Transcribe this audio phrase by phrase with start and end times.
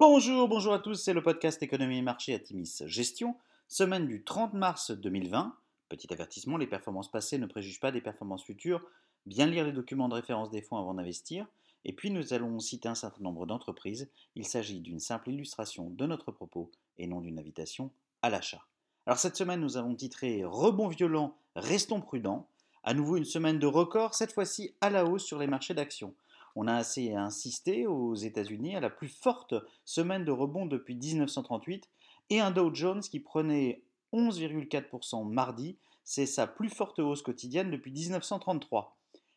[0.00, 3.36] Bonjour, bonjour à tous, c'est le podcast Économie et Marché à Timis Gestion,
[3.68, 5.54] semaine du 30 mars 2020.
[5.88, 8.84] Petit avertissement, les performances passées ne préjugent pas des performances futures.
[9.24, 11.46] Bien lire les documents de référence des fonds avant d'investir.
[11.84, 14.10] Et puis nous allons citer un certain nombre d'entreprises.
[14.34, 18.66] Il s'agit d'une simple illustration de notre propos et non d'une invitation à l'achat.
[19.06, 22.48] Alors cette semaine, nous avons titré Rebond violent, restons prudents.
[22.82, 26.14] À nouveau une semaine de record, cette fois-ci à la hausse sur les marchés d'actions.
[26.56, 31.88] On a assez insisté aux États-Unis à la plus forte semaine de rebond depuis 1938
[32.30, 37.90] et un Dow Jones qui prenait 11,4% mardi, c'est sa plus forte hausse quotidienne depuis
[37.90, 38.96] 1933.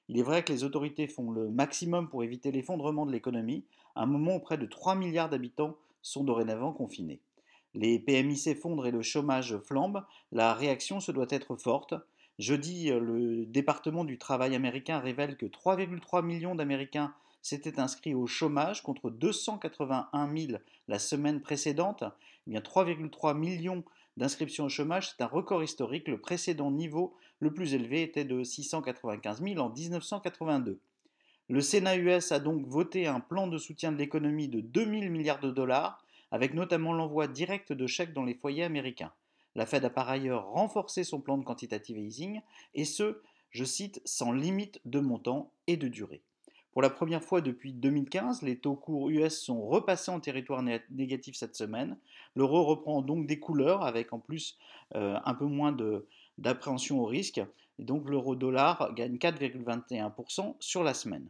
[0.09, 3.65] Il est vrai que les autorités font le maximum pour éviter l'effondrement de l'économie,
[3.95, 7.19] à un moment où près de 3 milliards d'habitants sont dorénavant confinés.
[7.73, 11.93] Les PMI s'effondrent et le chômage flambe, la réaction se doit être forte.
[12.39, 18.27] Jeudi, euh, le département du travail américain révèle que 3,3 millions d'Américains s'étaient inscrits au
[18.27, 22.03] chômage contre 281 000 la semaine précédente.
[22.45, 23.83] Eh bien, 3,3 millions
[24.17, 26.07] d'inscriptions au chômage, c'est un record historique.
[26.07, 30.79] Le précédent niveau le plus élevé était de 695 000 en 1982.
[31.49, 35.11] Le Sénat US a donc voté un plan de soutien de l'économie de 2 000
[35.11, 39.13] milliards de dollars, avec notamment l'envoi direct de chèques dans les foyers américains.
[39.57, 42.41] La Fed a par ailleurs renforcé son plan de quantitative easing,
[42.75, 46.21] et ce, je cite, sans limite de montant et de durée.
[46.71, 51.35] Pour la première fois depuis 2015, les taux courts US sont repassés en territoire négatif
[51.35, 51.97] cette semaine.
[52.35, 54.59] L'euro reprend donc des couleurs avec en plus
[54.95, 55.75] euh, un peu moins
[56.37, 57.41] d'appréhension au risque.
[57.79, 61.27] Et donc l'euro dollar gagne 4,21% sur la semaine.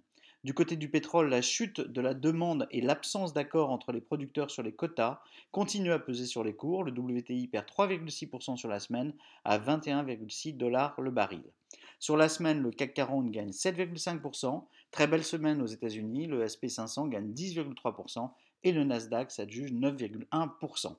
[0.48, 4.50] Du côté du pétrole, la chute de la demande et l'absence d'accord entre les producteurs
[4.50, 5.20] sur les quotas
[5.52, 6.86] continuent à peser sur les cours.
[6.86, 11.44] Le WTI perd 3,6% sur la semaine à 21,6 dollars le baril.
[12.00, 14.64] Sur la semaine, le CAC 40 gagne 7,5%.
[14.92, 16.28] Très belle semaine aux États-Unis.
[16.28, 18.32] Le SP500 gagne 10,3%
[18.64, 20.96] et le Nasdaq s'adjuge 9,1%.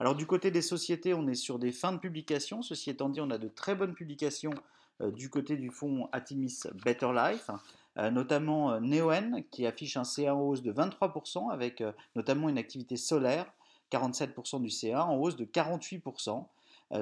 [0.00, 2.60] Alors du côté des sociétés, on est sur des fins de publication.
[2.62, 4.54] Ceci étant dit, on a de très bonnes publications
[5.00, 7.50] euh, du côté du fonds Atimis Better Life.
[7.98, 12.48] Euh, notamment euh, Neoen qui affiche un CA en hausse de 23% avec euh, notamment
[12.48, 13.52] une activité solaire,
[13.90, 16.46] 47% du CA en hausse de 48%.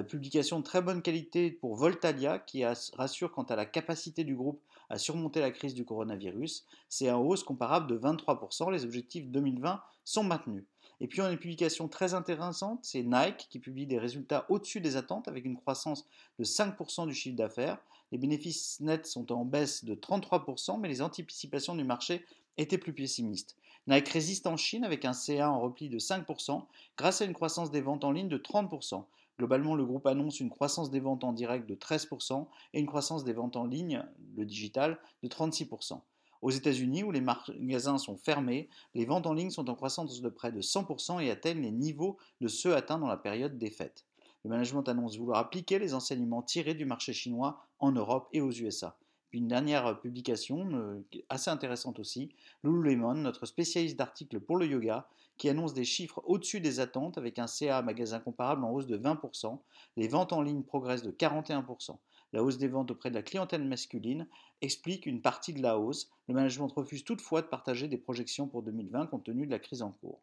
[0.07, 4.61] publication de très bonne qualité pour Voltalia qui rassure quant à la capacité du groupe
[4.91, 6.67] à surmonter la crise du coronavirus.
[6.89, 8.71] C'est en hausse comparable de 23%.
[8.71, 10.65] Les objectifs 2020 sont maintenus.
[11.01, 14.81] Et puis on a une publication très intéressante, c'est Nike qui publie des résultats au-dessus
[14.81, 16.07] des attentes avec une croissance
[16.39, 17.79] de 5% du chiffre d'affaires.
[18.11, 22.25] Les bénéfices nets sont en baisse de 33%, mais les anticipations du marché
[22.57, 23.57] étaient plus pessimistes.
[23.87, 26.65] Nike résiste en Chine avec un CA en repli de 5%
[26.97, 29.05] grâce à une croissance des ventes en ligne de 30%.
[29.39, 33.25] Globalement, le groupe annonce une croissance des ventes en direct de 13% et une croissance
[33.25, 34.05] des ventes en ligne,
[34.37, 36.01] le digital, de 36%.
[36.43, 40.29] Aux États-Unis, où les magasins sont fermés, les ventes en ligne sont en croissance de
[40.29, 44.08] près de 100% et atteignent les niveaux de ceux atteints dans la période des fêtes.
[44.45, 48.53] Le management annonce vouloir appliquer les enseignements tirés du marché chinois en Europe et aux
[48.53, 48.97] USA.
[49.31, 52.31] Puis une dernière publication, euh, assez intéressante aussi,
[52.63, 57.39] Lululemon, notre spécialiste d'articles pour le yoga, qui annonce des chiffres au-dessus des attentes avec
[57.39, 59.59] un CA magasin comparable en hausse de 20%.
[59.97, 61.97] Les ventes en ligne progressent de 41%.
[62.33, 64.27] La hausse des ventes auprès de la clientèle masculine
[64.61, 66.11] explique une partie de la hausse.
[66.27, 69.83] Le management refuse toutefois de partager des projections pour 2020 compte tenu de la crise
[69.83, 70.21] en cours.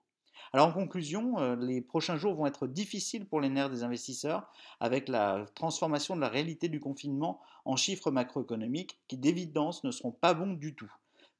[0.56, 4.50] Alors en conclusion, euh, les prochains jours vont être difficiles pour les nerfs des investisseurs
[4.80, 10.14] avec la transformation de la réalité du confinement en chiffres macroéconomiques qui d'évidence ne seront
[10.14, 10.90] pas bons du tout.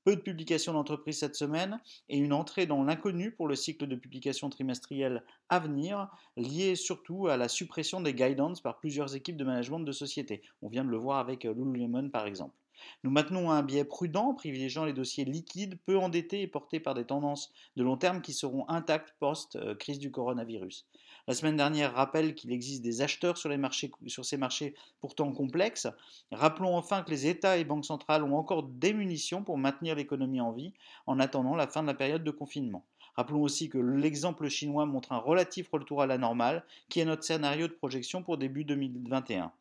[0.04, 3.96] Peu de publications d'entreprise cette semaine et une entrée dans l'inconnu pour le cycle de
[3.96, 9.46] publication trimestrielle à venir, liée surtout à la suppression des guidance par plusieurs équipes de
[9.46, 10.42] management de sociétés.
[10.62, 12.65] On vient de le voir avec euh, Lululemon par exemple.
[13.04, 17.06] Nous maintenons un biais prudent, privilégiant les dossiers liquides, peu endettés et portés par des
[17.06, 20.88] tendances de long terme qui seront intactes post-crise euh, du coronavirus.
[21.28, 23.52] La semaine dernière rappelle qu'il existe des acheteurs sur,
[24.08, 25.88] sur ces marchés pourtant complexes.
[26.32, 30.42] Rappelons enfin que les États et banques centrales ont encore des munitions pour maintenir l'économie
[30.42, 30.74] en vie
[31.08, 32.86] en attendant la fin de la période de confinement.
[33.16, 37.24] Rappelons aussi que l'exemple chinois montre un relatif retour à la normale, qui est notre
[37.24, 39.52] scénario de projection pour début 2021.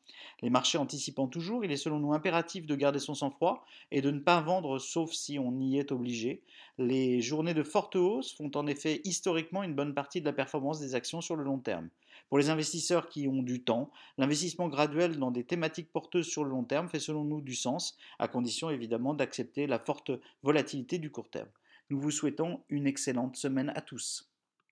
[0.43, 4.11] Les marchés anticipant toujours, il est selon nous impératif de garder son sang-froid et de
[4.11, 6.43] ne pas vendre sauf si on y est obligé.
[6.79, 10.81] Les journées de forte hausse font en effet historiquement une bonne partie de la performance
[10.81, 11.89] des actions sur le long terme.
[12.29, 16.51] Pour les investisseurs qui ont du temps, l'investissement graduel dans des thématiques porteuses sur le
[16.51, 20.11] long terme fait selon nous du sens, à condition évidemment d'accepter la forte
[20.43, 21.49] volatilité du court terme.
[21.91, 24.34] Nous vous souhaitons une excellente semaine à tous.